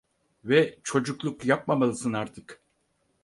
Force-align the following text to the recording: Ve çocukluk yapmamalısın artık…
Ve 0.43 0.79
çocukluk 0.83 1.45
yapmamalısın 1.45 2.13
artık… 2.13 2.61